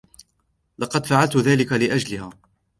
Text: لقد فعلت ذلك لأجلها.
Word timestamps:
لقد 0.79 1.05
فعلت 1.05 1.37
ذلك 1.37 1.71
لأجلها. 1.73 2.29